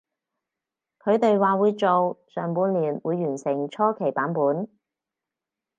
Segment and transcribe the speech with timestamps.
[0.97, 4.67] 佢哋話會做，上半年會完成初期版本